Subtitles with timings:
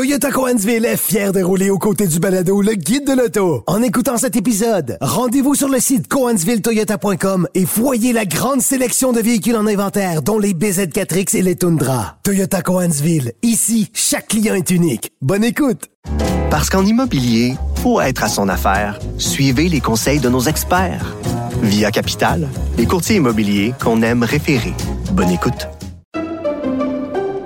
[0.00, 3.64] Toyota Coansville est fier de rouler aux côtés du balado Le Guide de l'Auto.
[3.66, 9.20] En écoutant cet épisode, rendez-vous sur le site coansvilletoyota.com et voyez la grande sélection de
[9.20, 12.16] véhicules en inventaire, dont les BZ4X et les Tundra.
[12.22, 15.12] Toyota Coansville, ici, chaque client est unique.
[15.20, 15.90] Bonne écoute!
[16.50, 21.14] Parce qu'en immobilier, pour être à son affaire, suivez les conseils de nos experts.
[21.60, 22.48] Via Capital,
[22.78, 24.72] les courtiers immobiliers qu'on aime référer.
[25.12, 25.68] Bonne écoute.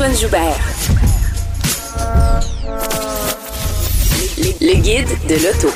[0.00, 0.56] Antoine Joubert.
[4.62, 5.68] Le guide de l'auto.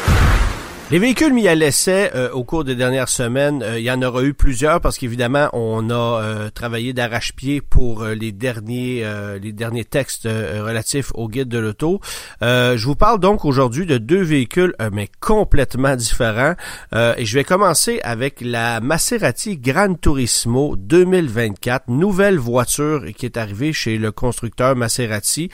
[0.91, 4.03] Les véhicules mis à l'essai euh, au cours des dernières semaines, euh, il y en
[4.03, 9.03] aura eu plusieurs parce qu'évidemment on a euh, travaillé d'arrache-pied pour les derniers
[9.41, 12.01] les derniers textes relatifs au guide de l'auto.
[12.43, 16.55] je vous parle donc aujourd'hui de deux véhicules mais complètement différents
[16.93, 23.73] et je vais commencer avec la Maserati Gran Turismo 2024, nouvelle voiture qui est arrivée
[23.73, 25.49] chez le constructeur Maserati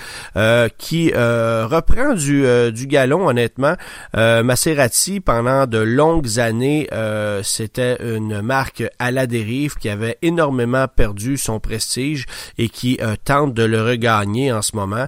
[0.77, 3.75] qui reprend du du galon honnêtement.
[4.15, 10.86] Maserati pendant de longues années, euh, c'était une marque à la dérive qui avait énormément
[10.88, 12.26] perdu son prestige
[12.58, 15.06] et qui euh, tente de le regagner en ce moment.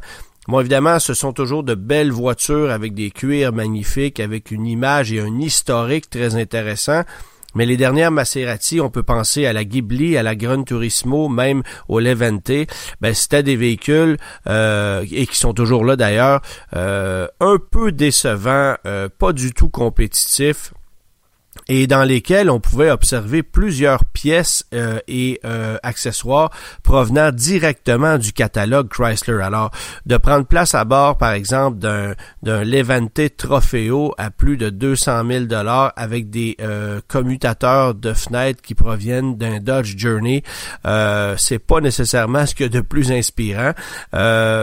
[0.48, 5.12] Bon, évidemment, ce sont toujours de belles voitures avec des cuirs magnifiques, avec une image
[5.12, 7.02] et un historique très intéressant.
[7.54, 11.62] Mais les dernières Maserati, on peut penser à la Ghibli, à la Gran Turismo, même
[11.88, 12.50] au Levante.
[13.00, 16.40] Ben, c'était des véhicules euh, et qui sont toujours là d'ailleurs,
[16.74, 20.72] euh, un peu décevants, euh, pas du tout compétitifs
[21.68, 26.50] et dans lesquels on pouvait observer plusieurs pièces euh, et euh, accessoires
[26.82, 29.40] provenant directement du catalogue Chrysler.
[29.42, 29.70] Alors,
[30.06, 35.26] de prendre place à bord, par exemple, d'un, d'un Levante Trofeo à plus de 200
[35.26, 40.42] 000 dollars avec des euh, commutateurs de fenêtres qui proviennent d'un Dodge Journey,
[41.36, 43.72] c'est pas nécessairement ce a de plus inspirant.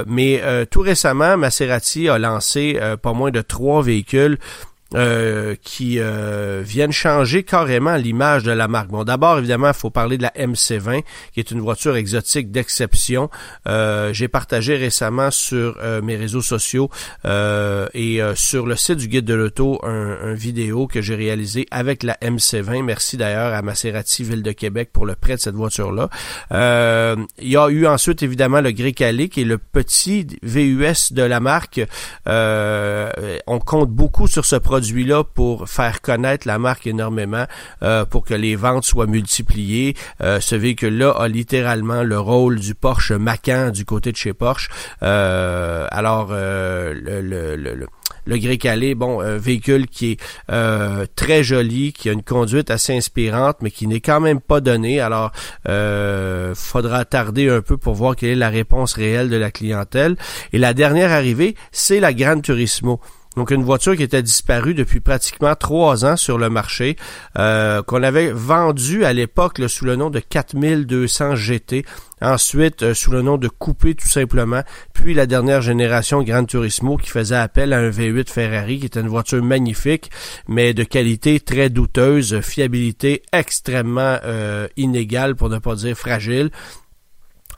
[0.07, 4.38] mais tout récemment, Maserati a lancé pas moins de trois véhicules
[4.95, 8.88] euh, qui euh, viennent changer carrément l'image de la marque.
[8.88, 13.29] Bon, d'abord, évidemment, il faut parler de la MC20, qui est une voiture exotique d'exception.
[13.67, 16.89] Euh, j'ai partagé récemment sur mes réseaux sociaux
[17.23, 22.16] et sur le site du Guide de l'Auto un, vidéo que j'ai réalisé avec la
[22.23, 22.83] MC20.
[22.83, 26.09] Merci d'ailleurs à Maserati Ville de Québec pour le prêt de cette voiture-là.
[26.51, 31.39] il y a eu ensuite, évidemment, le Grécalé, qui est le petit VUS de la
[31.39, 31.79] marque.
[32.25, 37.45] on compte beaucoup sur ce produit produit-là pour faire connaître la marque énormément,
[37.84, 39.94] euh, pour que les ventes soient multipliées.
[40.22, 44.69] Euh, ce véhicule-là a littéralement le rôle du Porsche Macan du côté de chez Porsche.
[45.03, 47.88] Euh, alors, le, le,
[48.25, 50.19] le Calais, bon, un véhicule qui est
[51.16, 55.01] très joli, qui a une conduite assez inspirante, mais qui n'est quand même pas donné.
[55.01, 55.31] Alors,
[55.68, 60.16] euh, faudra tarder un peu pour voir quelle est la réponse réelle de la clientèle.
[60.53, 63.01] Et la dernière arrivée, c'est la Grande Turismo.
[63.39, 66.97] Donc une voiture qui était disparue depuis pratiquement trois ans sur le marché,
[67.38, 71.85] euh, qu'on avait vendue à l'époque sous le nom de 4200 GT,
[72.22, 76.97] ensuite euh, sous le nom de Coupé tout simplement, puis la dernière génération Gran Turismo
[76.97, 80.11] qui faisait appel à un V8 Ferrari qui était une voiture magnifique,
[80.50, 86.51] mais de qualité très douteuse, fiabilité extrêmement euh, inégale pour ne pas dire fragile.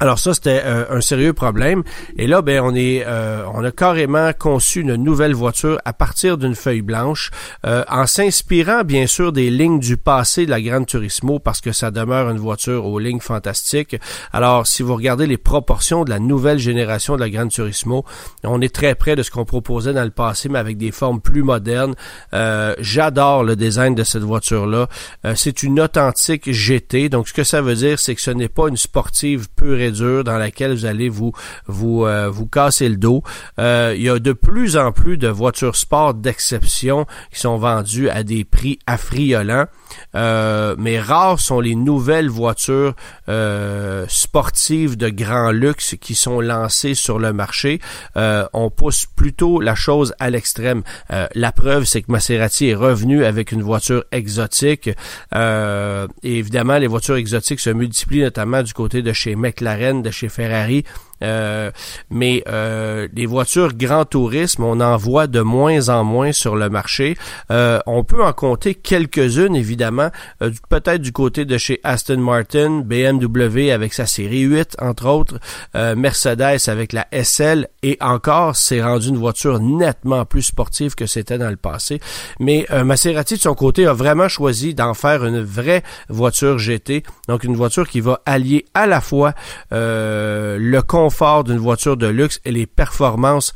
[0.02, 1.84] Alors ça, c'était euh, un sérieux problème.
[2.18, 6.40] Et là, ben, on est, euh, on a carrément conçu une nouvelle voiture à partir
[6.40, 7.30] d'une feuille blanche,
[7.68, 11.72] euh, en s'inspirant bien sûr des lignes du passé de la Grande Turismo, parce que
[11.72, 13.96] ça demeure une voiture aux lignes fantastiques.
[14.34, 18.04] Alors, si vous regardez les proportions de la nouvelle génération de la Grande Turismo,
[18.44, 21.22] on est très près de ce qu'on proposait dans le passé, mais avec des formes
[21.22, 21.94] plus modernes.
[22.32, 24.88] J'adore le design de cette voiture-là.
[25.36, 27.10] c'est une authentique GT.
[27.10, 29.91] Donc, ce que ça veut dire, c'est que ce n'est pas une sportive pure et
[29.92, 31.32] dans laquelle vous allez vous
[31.68, 33.24] vous euh, vous casser le dos.
[33.60, 38.10] Euh, il y a de plus en plus de voitures sport d'exception qui sont vendues
[38.10, 39.68] à des prix affriolants.
[40.16, 42.96] Euh, mais rares sont les nouvelles voitures
[44.08, 47.80] sportives de grand luxe qui sont lancées sur le marché.
[48.16, 50.84] on pousse plutôt la chose à l'extrême.
[51.10, 54.90] la preuve, c'est que Maserati est revenu avec une voiture exotique.
[56.24, 60.84] évidemment, les voitures exotiques se multiplient notamment du côté de chez McLaren de chez Ferrari
[61.22, 67.18] mais les voitures grand tourisme, on en voit de moins en moins sur le marché.
[67.50, 70.10] on peut en compter quelques-unes, évidemment,
[70.70, 75.40] peut-être du côté de chez Aston Martin, BMW avec sa série 8, entre autres,
[75.74, 81.38] Mercedes avec la SL, et encore, c'est rendu une voiture nettement plus sportive que c'était
[81.38, 82.00] dans le passé.
[82.40, 87.44] Mais Maserati, de son côté, a vraiment choisi d'en faire une vraie voiture GT, donc
[87.44, 89.34] une voiture qui va allier à la fois
[89.74, 91.11] euh, le confort
[91.44, 93.54] d'une voiture de luxe et les performances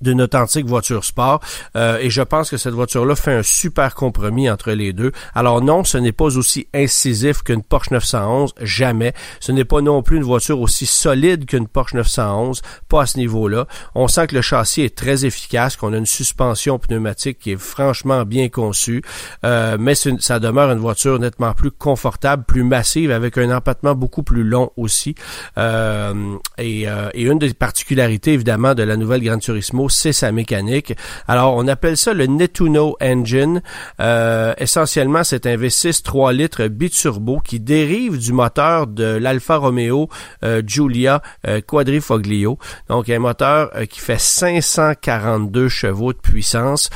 [0.00, 1.40] d'une authentique voiture sport
[1.76, 5.12] euh, et je pense que cette voiture-là fait un super compromis entre les deux.
[5.34, 9.12] Alors non, ce n'est pas aussi incisif qu'une Porsche 911, jamais.
[9.40, 13.18] Ce n'est pas non plus une voiture aussi solide qu'une Porsche 911, pas à ce
[13.18, 13.66] niveau-là.
[13.94, 17.60] On sent que le châssis est très efficace, qu'on a une suspension pneumatique qui est
[17.60, 19.02] franchement bien conçue,
[19.44, 24.22] euh, mais ça demeure une voiture nettement plus confortable, plus massive, avec un empattement beaucoup
[24.22, 25.14] plus long aussi.
[25.58, 30.94] Euh, et, et une des particularités évidemment de la nouvelle Gran Turismo c'est sa mécanique.
[31.28, 33.62] Alors, on appelle ça le Netuno Engine.
[34.00, 40.08] Euh, essentiellement, c'est un V6 3 litres biturbo qui dérive du moteur de l'Alfa Romeo
[40.44, 42.58] euh, Giulia euh, Quadrifoglio.
[42.88, 46.90] Donc, un moteur qui fait 542 chevaux de puissance.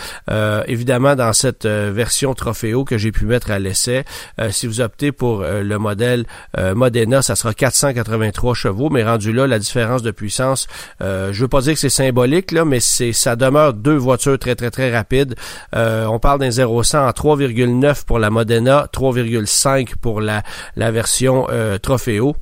[0.66, 4.04] évidemment, dans cette version Trofeo que j'ai pu mettre à l'essai,
[4.50, 6.24] si vous optez pour le modèle
[6.74, 10.66] Modena, ça sera 483 chevaux, mais rendu là, la différence de puissance,
[11.00, 14.54] je veux pas dire que c'est symbolique, là, mais c'est ça demeure deux voitures très
[14.54, 15.34] très très rapides.
[15.74, 20.42] Euh, on parle d'un 0 100 en 3,9 pour la Modena, 3,5 pour la,
[20.76, 22.36] la version euh, Trofeo.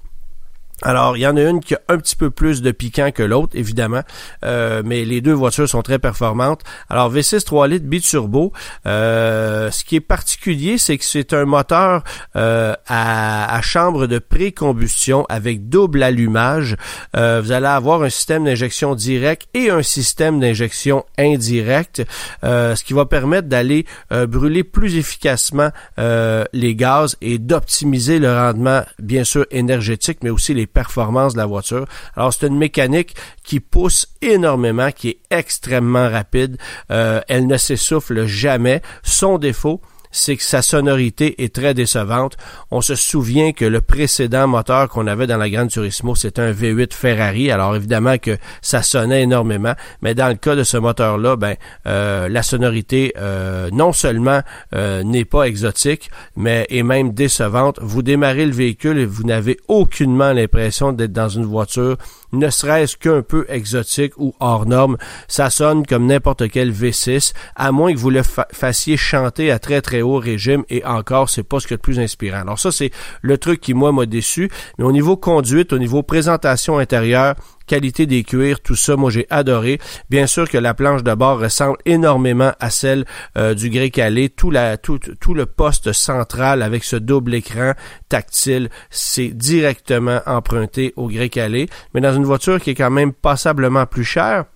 [0.82, 3.24] Alors, il y en a une qui a un petit peu plus de piquant que
[3.24, 4.02] l'autre, évidemment,
[4.44, 6.62] euh, mais les deux voitures sont très performantes.
[6.88, 8.52] Alors, V6 3 litres biturbo,
[8.86, 12.04] euh, ce qui est particulier, c'est que c'est un moteur
[12.36, 16.76] euh, à, chambre de pré-combustion avec double allumage.
[17.16, 22.04] Euh, vous allez avoir un système d'injection direct et un système d'injection indirect,
[22.44, 28.82] euh, ce qui va permettre d'aller brûler plus efficacement les gaz et d'optimiser le rendement,
[28.98, 31.86] bien sûr, énergétique, mais aussi les performances de la voiture.
[32.16, 36.56] Alors c'est une mécanique qui pousse énormément, qui est extrêmement rapide.
[36.90, 38.82] Euh, elle ne s'essouffle jamais.
[39.02, 42.36] Son défaut, c'est que sa sonorité est très décevante.
[42.70, 46.52] On se souvient que le précédent moteur qu'on avait dans la Grande Turismo, c'était un
[46.52, 47.50] V8 Ferrari.
[47.50, 51.54] Alors évidemment que ça sonnait énormément, mais dans le cas de ce moteur-là, ben
[51.86, 54.40] euh, la sonorité euh, non seulement
[54.74, 57.78] euh, n'est pas exotique, mais est même décevante.
[57.82, 61.96] Vous démarrez le véhicule et vous n'avez aucunement l'impression d'être dans une voiture
[62.32, 64.96] ne serait-ce qu'un peu exotique ou hors norme.
[65.28, 69.80] Ça sonne comme n'importe quel V6, à moins que vous le fassiez chanter à très
[69.80, 72.40] très régime et encore, c'est pas ce qui est le plus inspirant.
[72.40, 72.90] Alors ça, c'est
[73.22, 74.50] le truc qui, moi, m'a déçu.
[74.78, 77.34] Mais au niveau conduite, au niveau présentation intérieure,
[77.66, 79.78] qualité des cuirs, tout ça, moi j'ai adoré.
[80.10, 83.04] Bien sûr que la planche de bord ressemble énormément à celle
[83.36, 84.30] euh, du gré calé.
[84.30, 87.72] Tout, la, tout, tout le poste central avec ce double écran
[88.08, 91.68] tactile, c'est directement emprunté au gré calé.
[91.94, 94.46] Mais dans une voiture qui est quand même passablement plus chère,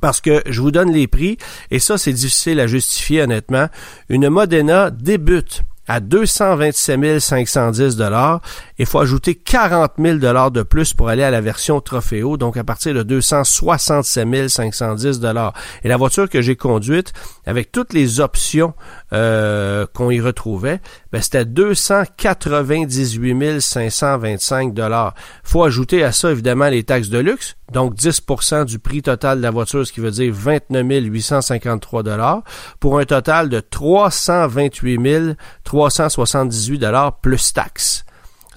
[0.00, 1.38] parce que je vous donne les prix,
[1.70, 3.68] et ça c'est difficile à justifier honnêtement.
[4.08, 8.40] Une Modena débute à 227 510 dollars.
[8.78, 12.56] Il faut ajouter 40 000 dollars de plus pour aller à la version Trofeo, donc
[12.56, 15.52] à partir de 267 510 dollars.
[15.82, 17.12] Et la voiture que j'ai conduite,
[17.44, 18.72] avec toutes les options
[19.12, 20.80] euh, qu'on y retrouvait,
[21.10, 25.14] ben, c'était 298 525 dollars.
[25.42, 29.42] Faut ajouter à ça évidemment les taxes de luxe, donc 10% du prix total de
[29.42, 32.42] la voiture, ce qui veut dire 29 853 dollars,
[32.78, 38.04] pour un total de 328 378 dollars plus taxes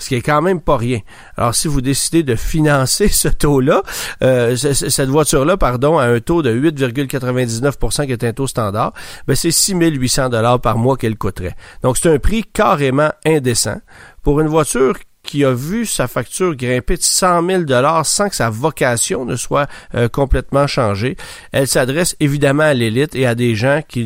[0.03, 0.99] ce qui est quand même pas rien.
[1.37, 3.83] Alors, si vous décidez de financer ce taux-là,
[4.21, 8.93] euh, cette voiture-là, pardon, à un taux de 8,99% qui est un taux standard,
[9.27, 11.55] ben c'est 6 800 dollars par mois qu'elle coûterait.
[11.81, 13.79] Donc, c'est un prix carrément indécent
[14.21, 18.35] pour une voiture qui a vu sa facture grimper de 100 000 dollars sans que
[18.35, 21.15] sa vocation ne soit euh, complètement changée.
[21.51, 24.03] Elle s'adresse évidemment à l'élite et à des gens qui,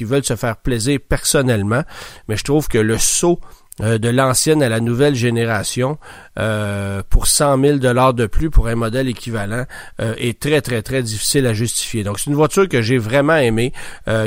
[0.00, 1.82] veulent se faire plaisir personnellement,
[2.28, 3.40] mais je trouve que le saut
[3.80, 5.98] euh, de l'ancienne à la nouvelle génération
[6.38, 9.64] euh, pour 100 000 dollars de plus pour un modèle équivalent
[10.00, 12.04] euh, est très très très difficile à justifier.
[12.04, 13.72] Donc c'est une voiture que j'ai vraiment aimée,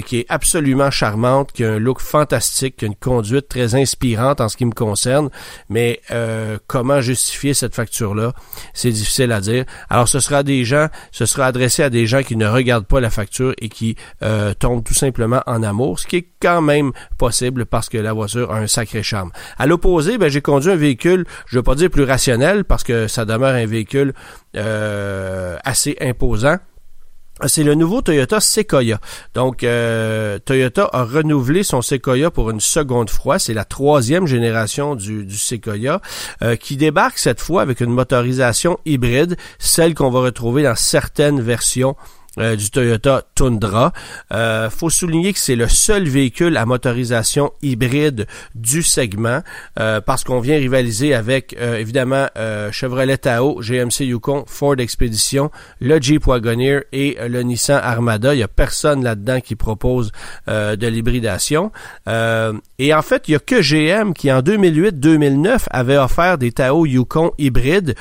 [0.06, 4.42] qui est absolument charmante, qui a un look fantastique, qui a une conduite très inspirante
[4.42, 5.30] en ce qui me concerne.
[5.70, 6.01] Mais
[6.68, 8.34] comment justifier cette facture là
[8.74, 9.66] C'est difficile à dire.
[9.89, 13.00] Alors ce sera des gens, ce sera adressé à des gens qui ne regardent pas
[13.00, 13.96] la facture et qui
[14.60, 18.51] tombent tout simplement en amour, ce qui est quand même possible parce que la voiture
[18.51, 19.32] a un sacré charme.
[19.58, 22.84] À l'opposé, ben, j'ai conduit un véhicule, je ne veux pas dire plus rationnel, parce
[22.84, 24.13] que ça demeure un véhicule
[24.56, 26.58] euh, assez imposant.
[27.46, 29.00] C'est le nouveau Toyota Sequoia.
[29.36, 33.38] Donc, euh, Toyota a renouvelé son Sequoia pour une seconde fois.
[33.38, 36.01] C'est la troisième génération du, du Sequoia
[36.41, 41.39] euh, qui débarque cette fois avec une motorisation hybride, celle qu'on va retrouver dans certaines
[41.39, 41.96] versions
[42.39, 43.94] euh, du Toyota Tundra.
[44.32, 49.41] Euh, faut souligner que c'est le seul véhicule à motorisation hybride du segment
[49.79, 52.27] euh, parce qu'on vient rivaliser avec euh, évidemment
[52.72, 58.34] Chevrolet Tahoe, GMC Yukon, Ford Expedition, le Jeep Wagoneer et le Nissan Armada.
[58.34, 60.12] Il y a personne là-dedans qui propose
[60.48, 61.72] de l'hybridation.
[62.08, 66.88] et en fait, il y a que GM qui en 2008-2009 avait offert des Tahoe
[66.88, 67.96] Yukon hybrides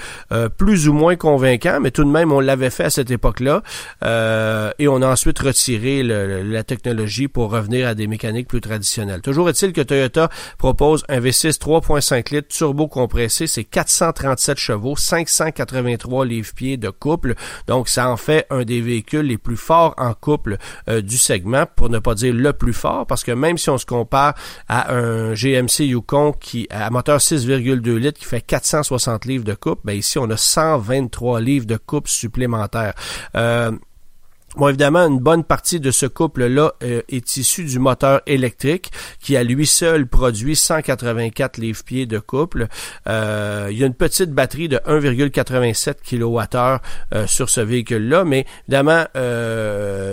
[0.57, 3.63] plus ou moins convaincants, mais tout de même on l'avait fait à cette époque-là.
[4.79, 9.21] Et on a ensuite retiré la technologie pour revenir à des mécaniques plus traditionnelles.
[9.21, 16.25] Toujours est-il que Toyota propose un V6 3.5 litres turbo compressé, c'est 437 chevaux, 583
[16.25, 17.35] livres-pieds de couple.
[17.67, 21.65] Donc ça en fait un des véhicules les plus forts en couple euh, du segment,
[21.77, 24.35] pour ne pas dire le plus fort, parce que même si on se compare
[24.69, 29.83] à un GMC Yukon qui à moteur 6,2 litres qui fait 460 livres de couple,
[29.85, 32.95] ben ici on a 123 livres de couple supplémentaires.
[33.37, 33.73] Euh,
[34.57, 39.37] Bon, évidemment, une bonne partie de ce couple-là euh, est issue du moteur électrique qui
[39.37, 42.69] à lui seul produit 184 livres-pieds de couple.
[43.07, 46.81] Euh, il y a une petite batterie de 1,87 kWh
[47.13, 49.05] euh, sur ce véhicule-là, mais évidemment,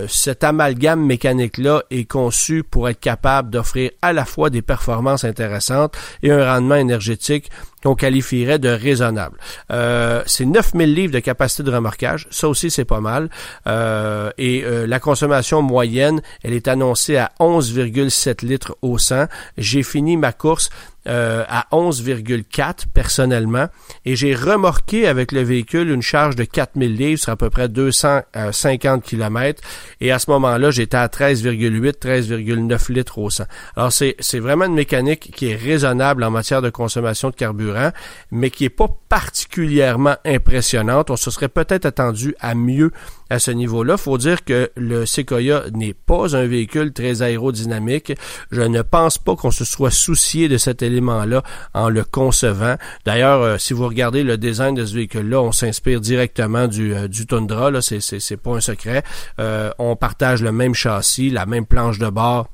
[0.08, 5.96] cet amalgame mécanique-là est conçu pour être capable d'offrir à la fois des performances intéressantes
[6.22, 7.48] et un rendement énergétique
[7.84, 9.38] qu'on qualifierait de raisonnable.
[9.70, 13.28] Euh, c'est 9000 livres de capacité de remorquage, ça aussi c'est pas mal.
[13.66, 19.26] Euh, et euh, la consommation moyenne, elle est annoncée à 11,7 litres au 100.
[19.58, 20.70] J'ai fini ma course
[21.06, 23.66] euh, à 11,4 personnellement
[24.04, 27.68] et j'ai remorqué avec le véhicule une charge de 4000 livres sur à peu près
[27.68, 29.62] 250 km
[30.00, 33.44] et à ce moment-là j'étais à 13,8 13,9 litres au 100.
[33.76, 37.90] Alors c'est c'est vraiment une mécanique qui est raisonnable en matière de consommation de carburant
[38.30, 41.10] mais qui est pas particulièrement impressionnante.
[41.10, 42.92] On se serait peut-être attendu à mieux
[43.30, 43.96] à ce niveau-là.
[43.96, 48.12] Faut dire que le Sequoia n'est pas un véhicule très aérodynamique.
[48.50, 51.42] Je ne pense pas qu'on se soit soucié de cet élément-là
[51.74, 52.76] en le concevant.
[53.04, 57.08] D'ailleurs, euh, si vous regardez le design de ce véhicule-là, on s'inspire directement du, euh,
[57.28, 57.70] Tundra.
[57.80, 59.02] C'est, pas un secret.
[59.38, 62.48] Euh, on partage le même châssis, la même planche de bord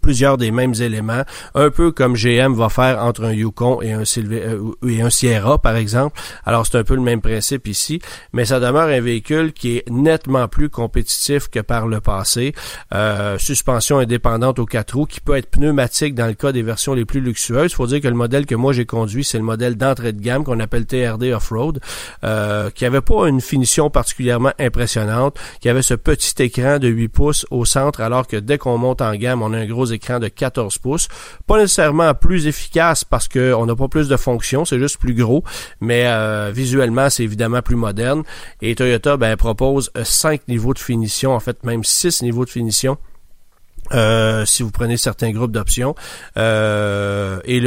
[0.00, 1.22] plusieurs des mêmes éléments,
[1.54, 5.58] un peu comme GM va faire entre un Yukon et un, euh, et un Sierra,
[5.58, 6.20] par exemple.
[6.44, 8.00] Alors, c'est un peu le même principe ici,
[8.32, 12.54] mais ça demeure un véhicule qui est nettement plus compétitif que par le passé.
[12.94, 16.94] Euh, suspension indépendante aux quatre roues, qui peut être pneumatique dans le cas des versions
[16.94, 17.74] les plus luxueuses.
[17.74, 20.44] Faut dire que le modèle que moi j'ai conduit, c'est le modèle d'entrée de gamme
[20.44, 21.80] qu'on appelle TRD Off-Road,
[22.24, 27.08] euh, qui avait pas une finition particulièrement impressionnante, qui avait ce petit écran de 8
[27.08, 30.18] pouces au centre, alors que dès qu'on monte en gamme, on a un gros écran
[30.18, 31.08] de 14 pouces.
[31.46, 35.44] Pas nécessairement plus efficace parce qu'on n'a pas plus de fonctions, c'est juste plus gros,
[35.80, 38.22] mais euh, visuellement, c'est évidemment plus moderne.
[38.62, 42.50] Et Toyota ben, propose 5 euh, niveaux de finition, en fait même 6 niveaux de
[42.50, 42.98] finition
[43.92, 45.94] euh, si vous prenez certains groupes d'options.
[46.36, 47.62] Et,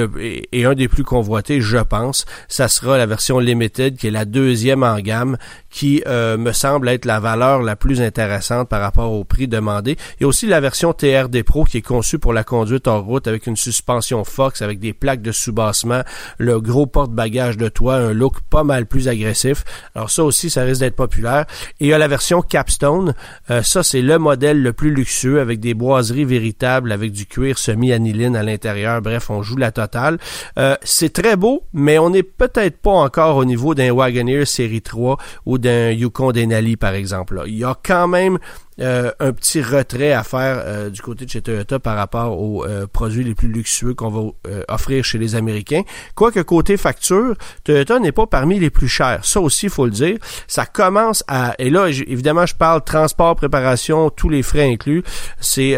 [0.51, 4.25] et, un des plus convoités, je pense, ça sera la version Limited, qui est la
[4.25, 5.37] deuxième en gamme,
[5.77, 9.95] qui euh, me semble être la valeur la plus intéressante par rapport au prix demandé.
[10.19, 12.99] Il y a aussi la version TRD Pro qui est conçue pour la conduite en
[12.99, 16.01] route avec une suspension Fox, avec des plaques de soubassement,
[16.39, 19.63] le gros porte-bagages de toit, un look pas mal plus agressif.
[19.93, 21.45] Alors ça aussi, ça risque d'être populaire.
[21.79, 23.13] Et il y a la version Capstone.
[23.47, 28.35] ça, c'est le modèle le plus luxueux avec des bois véritable avec du cuir semi-aniline
[28.35, 29.01] à l'intérieur.
[29.01, 30.17] Bref, on joue la totale.
[30.57, 34.81] Euh, c'est très beau, mais on n'est peut-être pas encore au niveau d'un Wagoneer série
[34.81, 37.43] 3 ou d'un Yukon Denali, par exemple.
[37.47, 38.39] Il y a quand même
[38.79, 42.63] euh, un petit retrait à faire euh, du côté de chez Toyota par rapport aux
[42.63, 44.31] euh, produits les plus luxueux qu'on va
[44.69, 45.81] offrir chez les Américains.
[46.15, 49.23] Quoique côté facture, Toyota n'est pas parmi les plus chers.
[49.25, 50.17] Ça aussi, il faut le dire.
[50.47, 51.55] Ça commence à...
[51.59, 55.03] Et là, évidemment, je parle transport, préparation, tous les frais inclus.
[55.39, 55.77] C'est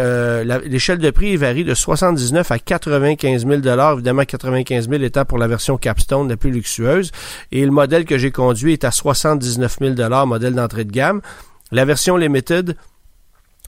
[0.66, 3.62] L'échelle de prix varie de 79 à 95 000
[3.94, 7.12] Évidemment, 95 000 étant pour la version Capstone la plus luxueuse.
[7.52, 11.22] Et le modèle que j'ai conduit est à 79 000 modèle d'entrée de gamme.
[11.72, 12.76] La version Limited,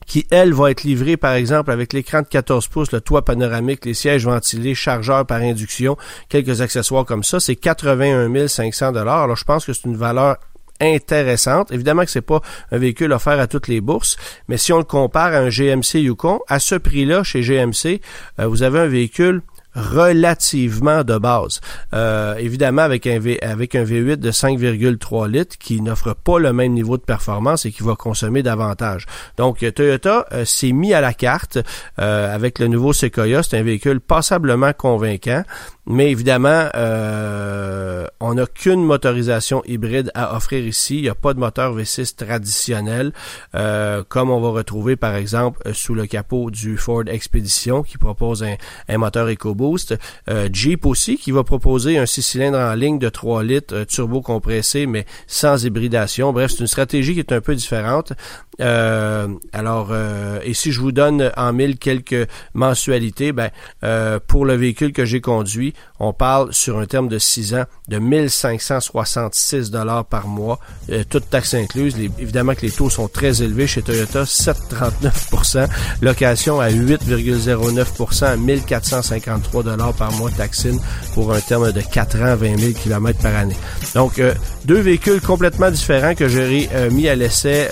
[0.07, 3.85] qui, elle, va être livrée, par exemple, avec l'écran de 14 pouces, le toit panoramique,
[3.85, 9.45] les sièges ventilés, chargeurs par induction, quelques accessoires comme ça, c'est 81 500 Alors, je
[9.45, 10.37] pense que c'est une valeur
[10.81, 11.71] intéressante.
[11.71, 12.41] Évidemment que c'est pas
[12.71, 14.17] un véhicule offert à toutes les bourses,
[14.47, 18.01] mais si on le compare à un GMC Yukon, à ce prix-là, chez GMC,
[18.39, 19.43] euh, vous avez un véhicule
[19.75, 21.61] relativement de base.
[21.93, 26.53] Euh, évidemment, avec un, v, avec un V8 de 5,3 litres qui n'offre pas le
[26.53, 29.05] même niveau de performance et qui va consommer davantage.
[29.37, 31.57] Donc, Toyota euh, s'est mis à la carte
[31.99, 33.43] euh, avec le nouveau Sequoia.
[33.43, 35.43] C'est un véhicule passablement convaincant.
[35.87, 40.97] Mais évidemment, euh, on n'a qu'une motorisation hybride à offrir ici.
[40.97, 43.13] Il n'y a pas de moteur V6 traditionnel,
[43.55, 48.43] euh, comme on va retrouver par exemple sous le capot du Ford Expedition qui propose
[48.43, 48.55] un,
[48.87, 49.95] un moteur EcoBoost.
[50.29, 53.85] Euh, Jeep aussi qui va proposer un 6 cylindres en ligne de 3 litres euh,
[53.85, 56.31] turbo compressé mais sans hybridation.
[56.31, 58.13] Bref, c'est une stratégie qui est un peu différente.
[58.61, 63.49] Euh, alors, euh, et si je vous donne en mille quelques mensualités, ben,
[63.83, 67.65] euh, pour le véhicule que j'ai conduit, on parle sur un terme de 6 ans
[67.87, 71.95] de 1566 dollars par mois, euh, toutes taxes incluses.
[72.19, 75.67] Évidemment que les taux sont très élevés chez Toyota, 7,39%
[76.01, 80.79] location à 8,09% 1453 dollars par mois taxine
[81.13, 83.55] pour un terme de 4 ans, 20 000 km par année.
[83.95, 84.33] Donc, euh,
[84.65, 87.67] deux véhicules complètement différents que j'ai euh, mis à l'essai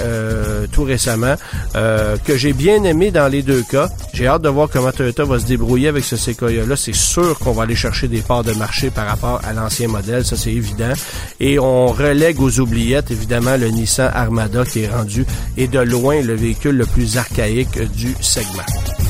[0.83, 1.35] récemment,
[1.75, 3.89] euh, que j'ai bien aimé dans les deux cas.
[4.13, 6.75] J'ai hâte de voir comment Toyota va se débrouiller avec ce Sequoia-là.
[6.75, 10.25] C'est sûr qu'on va aller chercher des parts de marché par rapport à l'ancien modèle,
[10.25, 10.93] ça c'est évident.
[11.39, 15.25] Et on relègue aux oubliettes, évidemment, le Nissan Armada qui est rendu
[15.57, 19.08] et de loin le véhicule le plus archaïque du segment.